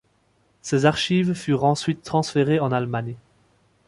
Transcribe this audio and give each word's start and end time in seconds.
Ces 0.63 0.85
archives 0.87 1.35
furent 1.35 1.63
ensuite 1.63 2.01
transférées 2.01 2.59
en 2.59 2.71
Allemagne. 2.71 3.13